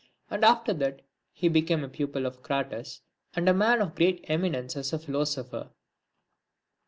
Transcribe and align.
And 0.31 0.43
after 0.43 0.73
that, 0.73 1.03
he 1.31 1.47
became 1.47 1.83
a 1.83 1.87
pupil 1.87 2.25
of 2.25 2.41
Crates, 2.41 3.01
and 3.35 3.47
a 3.47 3.53
man 3.53 3.83
of 3.83 3.93
great 3.93 4.25
eminence 4.27 4.75
as 4.75 4.93
a 4.93 4.97
philosopher. 4.97 5.69